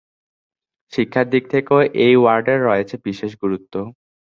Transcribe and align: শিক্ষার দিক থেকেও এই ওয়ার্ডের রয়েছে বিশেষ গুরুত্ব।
শিক্ষার 0.93 1.25
দিক 1.33 1.43
থেকেও 1.53 1.79
এই 2.05 2.13
ওয়ার্ডের 2.19 2.59
রয়েছে 2.67 2.95
বিশেষ 3.05 3.31
গুরুত্ব। 3.43 3.73